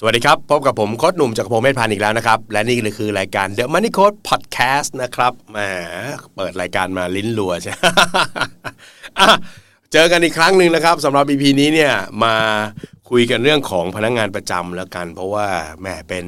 [0.00, 5.58] สวัสดีครับ พบกับผมโค้ดหนุ่มจากรพงศ์เมธพันธ์อีกแล้วนะครับ และนี่เลยคือรายการ The Money Code Podcast นะครับแหม
[6.36, 7.72] เปิดรายการมาลิ้นรัวใช่
[9.18, 9.28] อะ
[9.92, 11.92] เจอกันอีกครั้งหนึ่งนะครับสำหรับ EP นี้เนี่ย
[12.24, 12.34] มา
[13.10, 15.46] คุยกันเรื่องของพนักงานประจำแล้วกัน เพราะว่า
[15.80, 16.26] แหมเป็น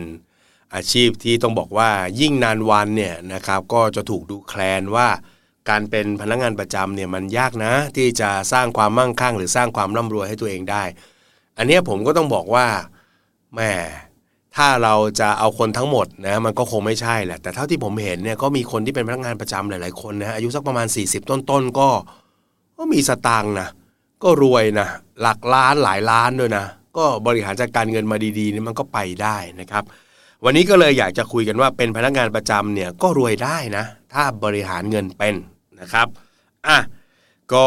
[0.75, 5.09] อาชีพที่ต้องบอกว่ายิ่งนานวันเนี่ยนะครับก็จะถูกดูแคลนว่า
[5.69, 10.85] การเป็นพนักงานประจำเนี่ยมันยากนะ ที่จะสร้างความมั่งคั่ง หรือสร้างความร่ำรวยให้ตัวเองได้
[11.59, 12.67] อันนี้ผมก็ต้องบอกว่า
[13.55, 13.73] แหม่
[14.57, 21.89] ถ้าเราจะเอาคนทั้งหมดนะมันก็คงไม่ใช่แหละ แต่เท่าที่ผมเห็นเนี่ยก็มีคนที่เป็นพนักงานประจำหลาย ๆ คนนะอายุสักประมาณ 40 ต้นๆก็
[22.79, 23.69] ก็มีสตางค์นะ
[24.23, 24.89] ก็รวยนะ
[25.21, 26.65] หลักล้านหลายล้านด้วยนะ
[26.97, 29.85] ก็บริหารจัดการเงินมาดีๆนี่มันก็ไปได้นะครับ
[30.45, 35.35] วันนี้ก็เลยอยากจะคุยกันว่าเป็นพนักงานประจำเนี่ยก็รวยได้นะ ถ้าบริหารเงินเป็น
[35.81, 36.07] นะครับ
[36.67, 36.79] อะ
[37.55, 37.67] ก็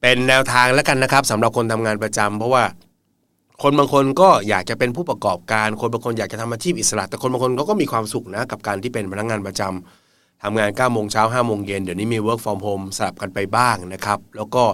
[0.00, 2.64] เป็นแนวทางแล้วกันนะครับสำหรับคนทำงานประจำเพราะว่า
[3.62, 14.64] คนบางคนก็อยากจะเป็นผู้ประกอบการ คนบางคนอยากจะทำอาชีพอิสระ แต่คนบางคนเขาก็มีความสุขนะกับการที่เป็นพนักงานประจำทำงาน9ก้าโมงเช้าห้าโมงเย็นเดี๋ยวนี้มี work from home สลับกันไปบ้างนะครับ แล้วก็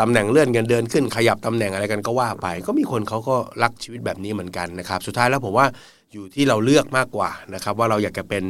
[0.00, 5.66] ตำแหน่งเลื่อนเงินเดือนขึ้นขยับตำแหน่งอะไรกันก็ว่าไป ก็มีคนเขาก็รักชีวิตแบบนี้เหมือนกันนะครับ สุดท้ายแล้วผมว่า
[6.12, 8.44] อยู่ที่เราเลือกมากกว่านะครับ ว่าเราอยากจะเป็น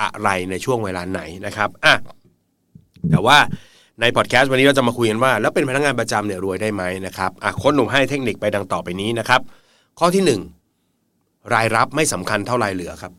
[0.00, 1.94] อะไรในช่วงเวลาไหนนะครับอะ
[3.10, 3.38] แต่ว่า
[4.02, 9.40] ในพอดแคสต์วันนี้เราจะมาคุยกันว่า แล้วเป็นพนักงานประจำเนี่ยรวยได้ไหมนะครับอะค้ชหนุ่มให้เทคนิคไปดังต่อไปนี้นะครับ
[9.98, 10.40] ข้อที่หนึ่ง
[11.54, 13.12] รายรับไม่สำคัญเท่ารายเหลือครับ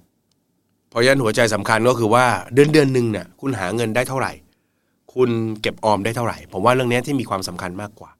[0.89, 4.31] เพราะฉะนั้นหัวใจสำคัญก็คือว่าเดือนเดือนหนึ่งเนี่ยคุณหาเงินได้เท่าไหร่
[5.14, 5.30] คุณ
[5.61, 8.11] เก็บออมได้เท่าไหร่ ผมว่าเรื่องนี้ที่มีความสำคัญมากกว่า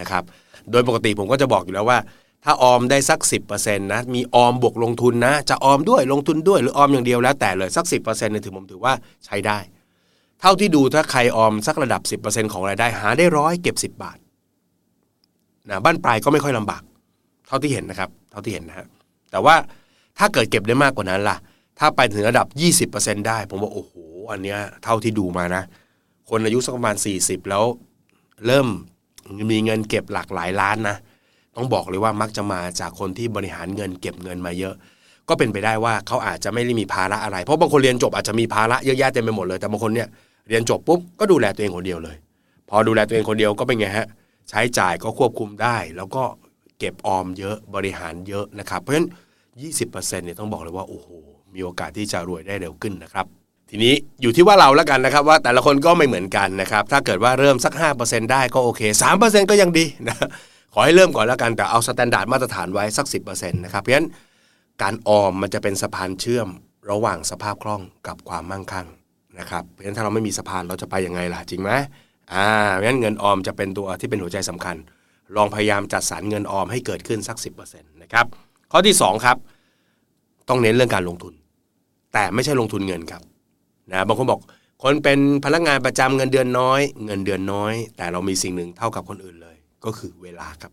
[0.00, 0.22] นะครับ
[0.70, 1.98] โดยปกติผมก็จะบอกอยู่แล้วว่า
[2.44, 3.20] ถ้าออมได้สัก
[3.52, 8.92] 10%นะมีออมบวกลงทุนนะ จะออมด้วยลงทุนด้วยหรือออมอย่างเดียวแล้วแต่เลยสัก 10%เนี่ยถือผมถือว่า
[9.26, 9.58] ใช้ได้
[10.46, 14.18] เท่าที่ดูถ้าใครออมสักระดับ 10%ของรายได้หาได้ร้อยเก็บ 10 บาท
[15.68, 16.82] นะบ้านปลายก็ไม่ค่อยลำบาก
[17.46, 18.86] เท่าที่เห็นนะครับ เท่าที่เห็นนะฮะ
[19.30, 19.54] แต่ว่า
[20.18, 21.36] ถ้าเกิดเก็บได้มากกว่านั้นล่ะ
[21.78, 22.46] ถ้าไปถึงระดับ
[22.90, 23.92] 20%ได้ ผมว่าโอ้โห
[24.30, 25.62] อันเนี้ยเท่าที่ดูมานะ
[26.30, 27.64] คนอายุสักประมาณ 40 แล้ว
[28.46, 28.66] เริ่ม
[29.50, 30.96] มีเงินเก็บหลากหลายล้านนะ
[31.56, 34.74] ต้องบอกเลยว่ามักจะมาจากคนที่บริหารเงินเก็บเงินมาเยอะ
[35.28, 40.08] ก็เป็นไปได้ว่าเขาอาจจะไม่ได้มีภาระอะไร เพราะบางคนเรียนจบอาจจะมีภาระเยอะแยะเต็มไปหมดเลย แต่บางคนเนี่ย
[40.48, 42.16] เรียนจบปุ๊บก็ดูแลตัวเองคนเดียวเลย
[42.70, 44.06] พอดูแลตัวเองคนเดียวก็เป็นไงฮะ
[44.48, 46.24] ใช้จ่ายก็ควบคุมได้ แล้วก็
[46.78, 49.08] เก็บออมเยอะบริหารเยอะนะครับ เพราะฉะนั้น
[49.62, 51.08] 20%เนี่ยต้องบอกเลยว่าโอ้โห
[51.54, 53.26] มีโอกาสที่จะรวยได้เร็วขึ้นนะครับ
[53.70, 58.82] ทีนี้อยู่ที่ว่าเราแล้วกันนะครับว่าแต่ละคนก็ไม่เหมือนกันนะครับถ้าเกิดว่าเริ่มสัก 5%ได้ก็โอเค
[59.16, 60.16] 3%ก็ยังดีนะ
[60.74, 64.08] ขอให้เริ่มก่อนแล้วกันแต่เอา standard มาตรฐานไว้สัก 10%นะครับเพราะฉะนั้น
[64.82, 66.48] การออมมันจะเป็นสะพานเชื่อม
[66.90, 68.86] ระหว่างสภาพคล่องกับความมั่งคั่ง
[69.38, 71.70] นะครับเพราะฉะนั้นถ้าเราไม่มีสะพานเราจะไปยังไงล่ะจริงไหม
[72.32, 74.76] อ่าเพราะฉะนั้นเงินออมจะเป็นตัวที่เป็นหัวใจสำคัญ
[75.36, 77.36] ลองพยายามจัดสรรเงินออมให้เกิดขึ้นสัก
[77.68, 78.26] 10%นะครับ
[78.72, 79.36] ข้อที่ 2 ครับ
[80.48, 81.34] ต้องเน้นเรื่องการลงทุน
[82.12, 83.22] แต่ไม่ใช่ลงทุนเงินครับ
[83.92, 84.40] นะบางคนบอก
[84.82, 90.72] คนเป็นพนักงานประจำเงินเดือนน้อย เงินเดือนน้อย แต่เรามีสิ่งหนึ่งเท่ากับคนอื่นเลย ก็คือเวลาครับ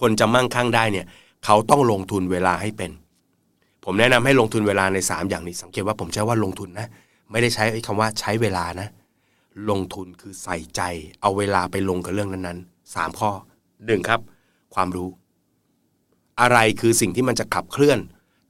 [0.00, 1.06] คนจะมั่งคั่งได้เนี่ย
[1.44, 2.90] เขาต้องลงทุนเวลาให้เป็น
[3.84, 6.88] ผมแนะนำให้ลงทุนเวลาใน 3 อย่างนี้สังเกตว่าผมใช้ว่าลงทุนนะ
[7.30, 8.88] ไม่ได้ใช้คำว่าใช้เวลานะ
[9.70, 10.80] ลงทุนคือใส่ใจ
[11.20, 13.30] เอาเวลาไปลงกับเรื่องนั้นๆสามข้อ
[13.86, 14.20] หนึ่งครับ
[14.74, 15.08] ความรู้
[16.40, 17.98] อะไรคือสิ่งที่มันจะขับเคลื่อน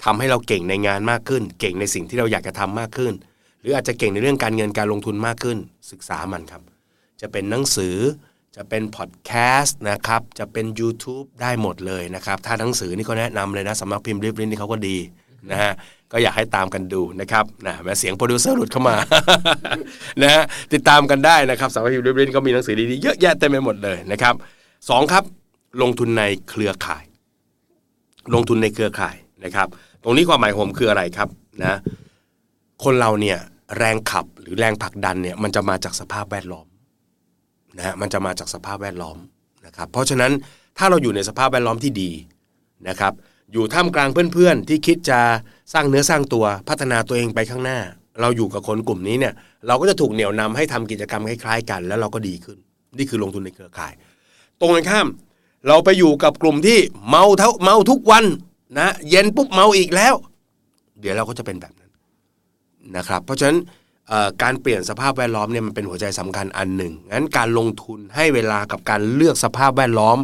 [0.04, 3.12] ทำให้เราเก่งในงานมากขึ้น เก่งในสิ่งที่เราอยากจะทำมากขึ้น
[3.60, 5.58] หรืออาจจะเก่งในเรื่องการเงินการลงทุนมากขึ้น
[5.90, 6.62] ศึกษามันครับ
[7.20, 7.96] จะเป็นหนังสือ
[8.56, 9.30] จะเป็นพอดแค
[9.60, 14.96] สต์นะครับ จะเป็น YouTube ได้หมดเลยนะครับ ถ้าหนังสือนี่ก็แนะนำเลยนะสำนักพิมพ์ริบลินนี่เขาก็ดี
[15.50, 15.72] นะฮะ
[16.12, 18.96] ก็อยากให้ตามกันดูนะครับนะแหมเสียงโปรดิวเซอร์หลุดเข้ามา
[20.22, 20.42] นะฮะ
[20.72, 24.34] ติดตามกันได้นะครับสำนักพิมพ์ริบลินก็มีหนังสือดีๆเยอะแยะเต็มไปหมดเลยนะครับ
[24.90, 25.24] สองครับ
[25.82, 27.04] ลงทุนในเครือข่าย
[28.34, 29.68] ลงทุนในเครือข่ายนะครับ
[30.02, 31.28] ตรงนี้ความหมายผมคืออะไรครับ
[31.64, 31.78] นะ
[32.84, 33.38] คนเราเนี่ย
[33.78, 36.66] แรงขับหรือแรงผลักดันเนี่ยมันจะมาจากสภาพแวดล้อม
[37.76, 39.18] นะฮะมันจะมาจากสภาพแวดล้อม
[39.66, 40.32] นะครับ เพราะฉะนั้น
[40.78, 42.10] ถ้าเราอยู่ในสภาพแวดล้อมที่ดี
[42.88, 43.12] นะครับ
[43.52, 45.20] อยู่ท่ามกลางเพื่อนๆ ที่คิดจะ
[45.72, 47.78] สร้างเนื้อสร้างตัวพัฒนาตัวเองไปข้างหน้า
[48.20, 49.34] เราอยู่กับคนกลุ่มนี้เนี่ย
[49.66, 52.58] เราก็จะถูกเหนี่ยวนำให้ทำกิจกรรมคล้ายๆ กัน แล้วเราก็ดีขึ้น
[52.98, 53.92] นี่คือลงทุนในเครือข่าย
[54.60, 55.08] ตรงกันข้าม
[55.68, 58.24] เราไปอยู่กับกลุ่มที่เมาเท่าเมาทุกวัน
[58.78, 60.14] นะเย็นปุ๊บเมาอีกแล้ว
[61.00, 61.90] เดี๋ยวเราก็จะเป็นแบบนั้น
[62.96, 63.58] นะครับ เพราะฉะนั้น
[64.42, 70.18] การเปลี่ยนสภาพแวดล้อมเนี่ยมันเป็นหัวใจสำคัญอันหนึ่งงั้นการลงทุนให้เวลากับการเลือกสภาพแวดล้อม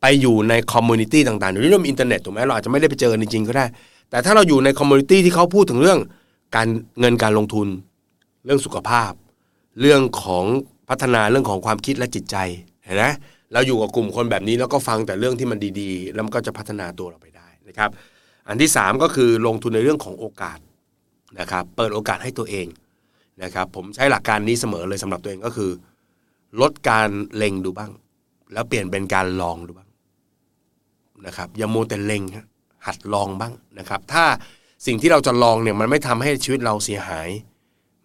[0.00, 3.66] ไปอยู่ใน community ต่างๆเดี๋ยวนี้เรามีอินเทอร์เน็ตถูกไหมเราอาจจะไม่ได้ไปเจอกันจริงๆก็ได้
[4.10, 5.98] แต่ถ้าเราอยู่ใน community ที่เขาพูดถึงเรื่อง
[6.56, 6.68] การ
[7.00, 7.68] เงินการลงทุน
[8.44, 9.12] เรื่องสุขภาพ
[9.80, 10.44] เรื่องของ
[10.88, 12.36] พัฒนาเรื่องของความคิดและจิตใจ
[12.84, 13.04] เห็นไหม
[13.52, 17.90] เราอยู่กับกลุ่มคนแบบนี้แล้วก็ฟังแต่เรื่องที่มันดีๆ แล้วมันก็จะพัฒนาตัวเราไปได้นะครับ
[18.48, 20.58] อันที่ 3 ก็คือลงทุนในเรื่องของโอกาส
[21.40, 22.66] นะครับ เปิดโอกาสให้ตัวเอง
[23.42, 25.70] นะครับ ผมใช้หลักการนี้เสมอเลยสำหรับตัวเองก็คือ
[26.60, 27.92] ลดการเล็งดูบ้าง
[28.52, 29.87] แล้วเปลี่ยนเป็นการลองดูบ้าง
[31.26, 32.22] นะครับอย่าโมแต่เล็ง
[32.86, 34.24] หัดลองบ้างนะครับ ถ้า
[34.86, 37.28] สิ่งที่เราจะลองเนี่ยมันไม่ทำให้ชีวิตเราเสียหาย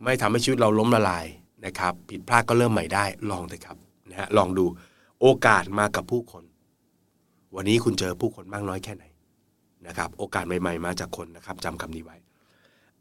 [0.04, 1.26] ไม่ทำให้ชีวิตเราล้มละลาย
[1.66, 3.78] นะครับ ผิดพลาดก็เริ่มใหม่ได้ลองเถอะครับ
[4.10, 4.66] นะฮะลองดู
[5.22, 6.44] โอกาสมากับผู้คน
[7.56, 9.06] วันนี้คุณเจอผู้คนมากน้อยแค่ไหน
[9.88, 12.18] นะครับ โอกาสใหม่ๆ มาจากคนนะครับจำคำนี้ไว้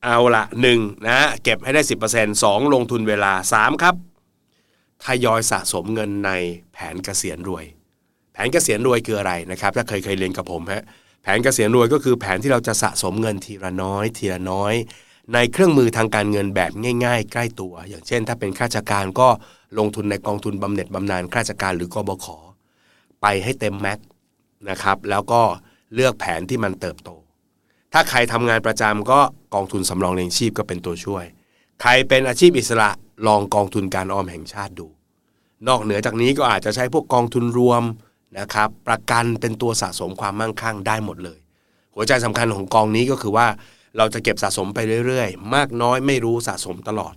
[0.03, 3.95] เอาละหนึ่งนะเก็บให้ได้สิบเปอร์เซ็นต์สองลงทุนเวลาสามครับ
[5.05, 6.31] ทยอยสะสมเงินใน
[6.73, 7.65] แผนเกษียณรวย
[8.33, 10.85] แผนเกษียณรวยคืออะไรนะครับ ถ้าเคยเคยเรียนกับผมฮะ
[11.23, 14.75] แผนเกษียณรวยก็คือแผนที่เราจะสะสมเงินทีละน้อย ทีละน้อย
[15.35, 16.73] ในเครื่องมือทางการเงินแบบ
[17.05, 19.29] ง่าย ๆ ใกล้ตัว อย่างเช่น ถ้าเป็นข้าราชการก็
[19.79, 22.27] ลงทุนในกองทุนบำเหน็จบำนาญข้าราชการหรือกบข
[23.23, 23.99] ไปให้เต็มแม็ก
[24.71, 25.43] นะครับ แล้วก็
[25.95, 27.11] เลือกแผนที่มันเติบโต
[27.93, 29.21] ถ้าใครทำงานประจำก็
[29.55, 31.25] กองทุนสำรองเลี้ยงชีพก็เป็นตัวช่วย
[31.81, 32.91] ใครเป็นอาชีพอิสระ
[33.27, 34.89] ลองกองทุนการออมแห่งชาติดู
[35.69, 37.83] นอกเหนือจากนี้ก็อาจจะใช้พวกกองทุนรวม
[38.39, 41.39] นะครับประกันเป็นตัวสะสมความมั่งคั่งได้หมดเลย
[41.95, 43.47] หัวใจสำคัญของกองนี้ก็คือว่า
[43.97, 47.15] เราจะเก็บสะสมไปเรื่อยๆ มากน้อยไม่รู้สะสมตลอด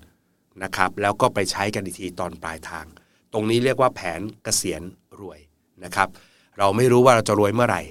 [0.63, 2.85] นะครับแล้วก็ไปใช้กันอีกทีตอนปลายทาง
[3.33, 4.81] ตรงนี้เรียกว่าแผนเกษียณ
[5.21, 5.39] รวย
[5.83, 6.09] นะครับ
[6.57, 7.81] เราไม่รู้ว่าเราจะรวยเมื่อไหร่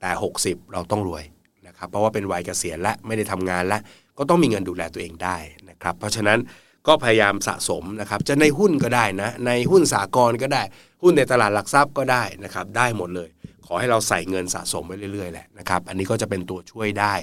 [0.00, 0.10] แต่
[0.42, 1.24] 60 เราต้องรวย
[1.66, 3.78] นะครับเพราะว่าเป็นวัยเกษียณและไม่ได้ทำงานและ
[4.18, 5.36] ก็ต้องมีเงินดูแลตัวเองได้
[5.70, 6.38] นะครับ เพราะฉะนั้น
[6.86, 10.62] ก็พยายามสะสมนะครับจะในหุ้นก็ได้นะในหุ้นสากลก็ได้
[11.02, 13.28] หุ้นในตลาดหลักทรัพย์ก็ได้นะครับได้หมดเลย
[13.66, 17.14] ขอให้เราใส่เงินสะสมไปเรื่อยๆแหละนะครับอันนี้ก็จะเป็นตัวช่วยได้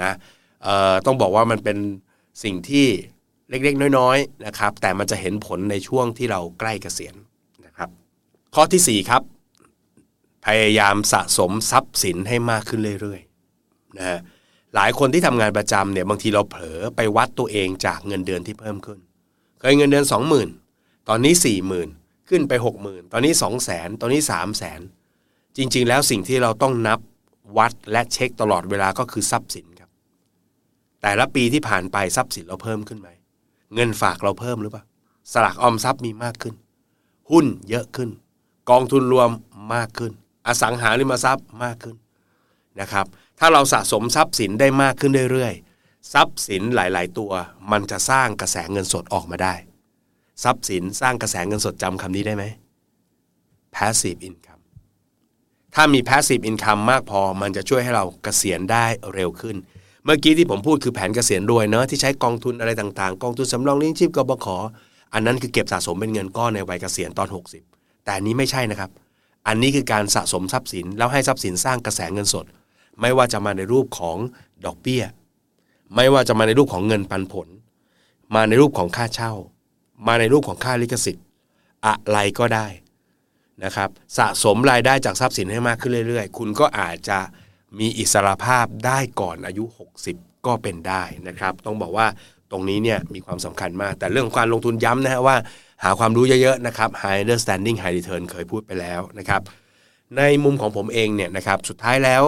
[0.00, 0.14] นะ
[1.06, 1.78] ต้องบอกว่ามันเป็น
[2.44, 2.86] สิ่งที่
[3.50, 7.14] เล็กๆ น้อยๆนะครับแต่มันจะเห็นผลในช่วงที่เราใกล้เกษียณ
[7.66, 7.88] นะครับ
[8.54, 9.22] ข้อที่ 4 ครับ
[10.46, 14.20] พยายามสะสมทรัพย์สินให้มากขึ้นเรื่อยๆนะฮะ
[14.74, 18.98] หลายคนที่ทำงานประจำเนี่ยบางทีเราเผลอไปวัดตัวเองจากเงินเดือนที่เพิ่มขึ้น
[19.60, 20.06] เคยเงินเดือน
[20.56, 21.34] 20,000 ตอนนี้
[21.80, 22.52] 40,000 ขึ้นไป
[22.82, 23.32] 60,000 ตอนนี้
[23.66, 24.20] 200,000 ตอนนี้
[24.88, 26.98] 300,000 จริง ๆ แล้วสิ่งที่เราต้องนับ
[27.58, 29.90] วัดและเช็คตลอดเวลาก็คือทรัพย์สินครับ
[31.02, 33.08] แต่ละปีที่ผ่านไปทรัพย์สินเราเพิ่มขึ้นไหม
[33.74, 34.84] เงินฝากเราเพิ่มหรือเปล่า
[35.32, 36.54] สลากออมทรัพย์มีมากขึ้น
[37.30, 38.10] หุ้นเยอะขึ้น
[38.70, 39.30] กองทุนรวม
[39.74, 40.12] มากขึ้น
[40.46, 41.96] อสังหาริมทรัพย์มากขึ้น
[42.80, 43.06] นะครับ
[43.40, 47.32] ถ้าเราสะสมทรัพย์สินได้มากขึ้นเรื่อยๆ ทรัพย์สินหลาย ๆ ตัว
[47.70, 49.54] มันจะสร้างกระแสเงินสดออกมาได้
[50.44, 52.44] ทรัพย์สินสร้างกระแสเงินสดจำคำนี้ได้ไหม
[53.74, 54.62] passive income
[55.74, 58.84] ถ้ามี passive income มากพอมันจะช่วยให้เราเกษียณได้
[59.14, 59.56] เร็วขึ้น
[60.04, 64.46] เมื่อกี้ที่ผมพูดคือแผนเกษียณรวยเนาะที่ใช้กองทุนอะไรต่างๆ กองทุนสำรองเลี้ยงชีพกบข
[65.14, 67.28] อันนั้นคือเก็บสะสมเป็นเงินก้อนในวัยเกษียณตอน
[67.66, 68.90] 60 แต่อันนี้ไม่ใช่นะครับ
[69.48, 72.46] อันนี้คือการสะสมทรัพย์สินแล้วให้ทรัพย์สินสร้างกระแสเงินสด
[73.00, 74.16] ไม่ว่าจะมาในรูปของ
[74.66, 75.04] ดอกเบี้ย
[75.96, 77.48] ไม่ว่าจะมาในรูปของเงินปันผล
[78.34, 79.32] มาในรูปของค่าเช่า
[80.06, 81.26] มาในรูปของค่าลิขสิทธิ์
[81.86, 82.66] อะไรก็ได้
[83.64, 83.88] นะครับ
[84.18, 87.18] สะสมรายได้จากทรัพย์สินให้มากขึ้นเรื่อยๆ คุณก็อาจจะ
[87.78, 89.64] มีอิสระภาพได้ก่อนอายุ
[90.06, 92.06] 60 ก็เป็นได้นะครับ ต้องบอกว่า
[92.50, 95.36] ตรงนี้เนี่ยมีความสำคัญมาก แต่เรื่องการลงทุนย้ำนะฮะว่า
[95.84, 99.42] หาความรู้เยอะๆนะครับ high understanding high return เคยพูดไปแล้วนะครับ
[100.16, 102.22] ในมุมของผมเองเนี่ยนะครับ สุดท้ายแล้ว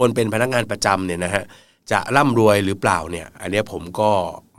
[0.00, 1.44] คนเป็นพนักงานประจำเนี่ยนะฮะ
[1.92, 4.10] จะร่ำรวยหรือเปล่าเนี่ย อันนี้ผมก็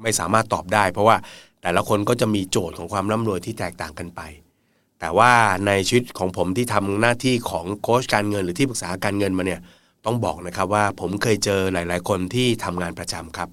[0.02, 1.18] ไม่สามารถตอบได้ เพราะว่า
[1.62, 4.22] แต่ละคนก็จะมีโจทย์ของความร่ำรวยที่แตกต่างกันไป
[5.00, 5.32] แต่ว่า
[5.68, 9.62] ในชีวิตของผมที่ทำหน้าที่ของโค้ชการเงินหรือที่ปรึกษาการเงินมาเนี่ย
[10.06, 13.50] ต้องบอกนะครับว่าผมเคยเจอหลาย ๆ คนที่ทำงานประจำครับ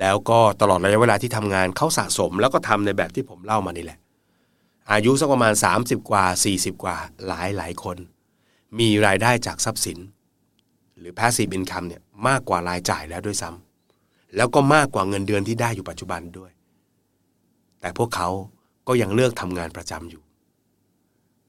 [0.00, 3.98] แล้วก็ตลอดระยะเวลาที่ทำงานเขาสะสม แล้วก็ทำในแบบที่ผมเล่ามานี่แหละ
[4.92, 7.96] อายุสักประมาณ 30 กว่า 40 กว่าหลายหลายคน
[8.78, 9.98] มีรายได้จากทรัพย์สิน
[11.02, 16.50] หรือ passive income เนี่ยมากกว่ารายจ่ายแล้วด้วยซ้ำแล้วก็มากกว่าเงินเดือนที่ได้อยู่ปัจจุบันด้วย
[17.80, 18.28] แต่พวกเขา
[18.88, 20.22] ก็ยังเลือกทำงานประจำอยู่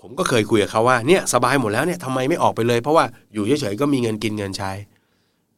[0.01, 4.72] ผมก็เคยคุยกับเขาว่าเนี่ยสบายหมดแล้วเนี่ยทำไมไม่ออกไปเลย เพราะว่าอยู่เฉยๆก็มีเงินกินเงินใช้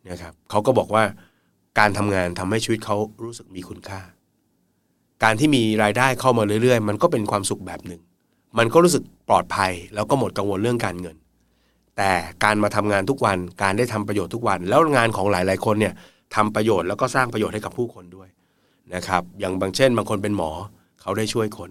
[0.10, 1.04] นะครับเขาก็บอกว่า
[1.80, 4.02] การทำงานทำให้ชีวิตเขารู้สึกมีคุณค่า
[5.24, 8.02] การที่มีรายได้เข้ามาเรื่อยๆ มันก็เป็นความสุขแบบหนึ่ง
[8.58, 11.16] มันก็รู้สึกปลอดภัย แล้วก็หมดกังวลเรื่องการเงิน
[11.98, 12.12] แต่
[12.44, 15.94] การมาทำงานทุกวันการได้ทำประโยชน์ทุกวัน แล้วงานของหลาย ๆ คนเนี่ย
[16.36, 18.30] ทำประโยชน์แล้วก็สร้างประโยชน์ให้กับผู้คนด้วย
[18.96, 20.52] นะครับ อย่างบางเช่น บางคนเป็นหมอ
[21.02, 21.70] เขาได้ช่วยคน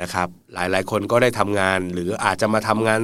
[0.00, 3.00] นะครับ หลายๆ คนก็ได้ทำงาน หรืออาจจะมาทำงาน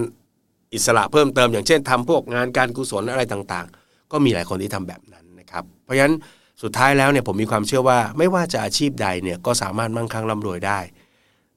[0.75, 6.15] อิสระเพิ่มเติม อย่างเช่นทำพวกงานการกุศลอะไรต่างๆ ก็มีหลายคนที่ทำแบบนั้นนะครับ เพราะฉะนั้น
[6.63, 10.79] สุดท้ายแล้วเนี่ยผมมีความเชื่อว่า ไม่ว่าจะอาชีพใดเนี่ยก็สามารถมั่งคั่งร่ำรวยได้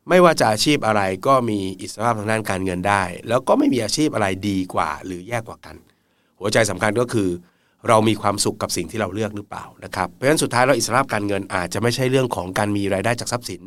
[0.09, 5.75] ไม่ว่าจะอาชีพอะไรก็มีอิสรภาพทางด้านการเงินได้ แล้วก็ไม่มีอาชีพอะไรดีกว่า หรือแย่กว่ากัน
[6.39, 7.29] หัวใจสำคัญก็คือ
[7.87, 13.61] เรามีความสุขกับสิ่งที่เราเลือกหรือเปล่านะครับเพราะฉะนั้นสุดท้ายเราอิสรภาพการเงินอาจจะไม่ใช่เรื่องของการมีรายได้จากทรัพย์สิน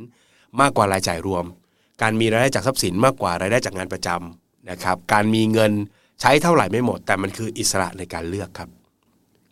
[0.60, 1.44] มากกว่ารายจ่ายรวม
[2.02, 5.72] การมีรายได้จากทรัพย์สินมากกว่ารายได้จากงานประจำนะครับการมีเงิน
[6.20, 8.70] ใช้เท่าไหร่ไม่หมด แต่มันคืออิสระในการเลือกครับ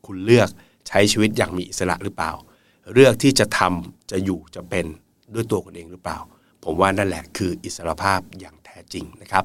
[0.07, 0.49] คุณเลือก
[0.89, 2.33] ใช้ชีวิตอย่างมีอิสระหรือเปล่า
[2.95, 4.87] เลือกที่จะทำจะอยู่จะเป็น
[5.35, 6.19] ด้วยตัวคุณเองหรือเปล่า
[6.65, 9.45] ผมว่านั่นแหละคืออิสรภาพอย่างแท้จริงนะครับ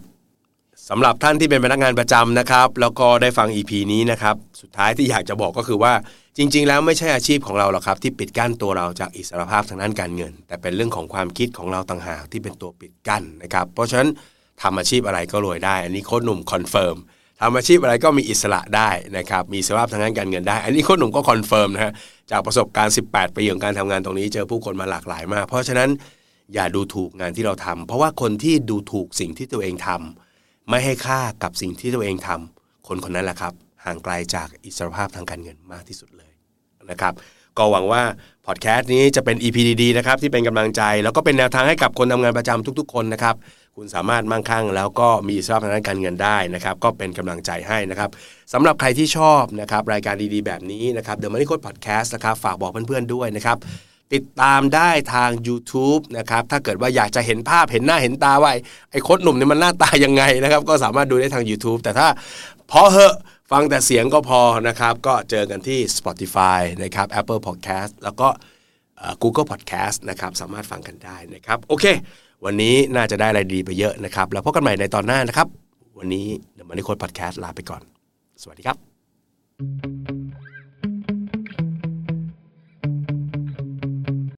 [0.89, 5.93] สำหรับท่านที่เป็นพนักงานประจำนะครับ แล้วก็ได้ฟัง EP นี้นะครับ สุดท้ายที่อยากจะบอกก็คือว่า
[6.37, 14.09] จริง ๆ แล้วไม่ใช่อาชีพของเราหรอกครับ ที่ปิดกั้นตัวเราจากอิสรภาพทางด้านการเงิน แต่เป็นเรื่องของความคิดของเราต่างหากที่เป็นตัวปิดกั้นนะครับ เพราะฉะนั้น
[14.61, 16.95] ทำอาชีพอะไรก็รวยได้ อันนี้โค้ชหนุ่ม confirm
[17.41, 21.93] ทำอาชีพอะไรก็มีอิสระได้นะครับมีสภาพทางด้านการเงินได้ อันนี้โค้ชหนุ่มก็ confirm นะฮะ
[22.31, 25.89] จากประสบการณ์ 18 ปีของการทำงานตรงนี้เจอผู้คนมาหลากหลายมาก เพราะฉะนั้น
[26.53, 33.53] อย่าดูถูกงานที่เราทำเพราะว่าคนที่ดูถูกสิ่งที่ตัวเองทำไม่ให้ค่ากับสิ่งที่ตัวเองทำคนคนนั้นแหละครับ
[33.85, 36.31] ห่างไกลจากอิสรภาพทางการเงินมากที่สุดเลย
[36.89, 37.13] นะครับ
[37.57, 38.03] ก็หวังว่า
[38.45, 43.35] พอดแคสต์นี้จะเป็น EP ดีๆนะครับที่เป็นกำลังใจ แล้วก็เป็นแนวทางให้กับคนทำงานประจำทุกๆ คนนะครับ
[43.77, 48.09] คุณสามารถมั่งคั่ง แล้วก็มีอิสรภาพทางด้านการเงินได้นะครับก็เป็นกำลังใจให้นะครับ
[48.53, 53.57] สำหรับใครที่ชอบนะครับรายการดีๆ แบบนี้นะครับ The Money Code Podcast นะครับฝากบอกเพื่อนๆด้วยนะครับ
[54.13, 58.51] ติดตามได้ทาง YouTube นะครับถ้าเกิดว่าอยากจะเห็นภาพเห็นหน้าเห็นตาว่า
[58.91, 62.07] ไอ้โคดหนุ่มเนี่ยมันหน้าตายังไงนะครับก็สามารถดูได้ทาง YouTube แต่ถ้า
[62.71, 63.15] พอเหอะ
[63.51, 68.27] ฟังแต่เสียงก็พอนะครับ ก็เจอกันที่ Spotify นะครับ Apple Podcast แล้วก็
[69.23, 71.85] Google Podcast นะครับสามารถฟังกันได้นะครับ โอเค
[72.45, 75.47] วันนี้น่าจะได้อะไรดีไปเยอะนะครับ แล้วพบกันใหม่ในตอนหน้านะครับ
[75.97, 76.25] วันนี้
[76.57, 77.81] The Money Code Podcast ลาไปก่อน
[78.41, 78.77] สวัสดีครับ